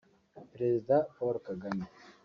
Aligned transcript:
Perezida 0.51 0.95
Paul 1.15 1.35
Kagame 1.45 1.85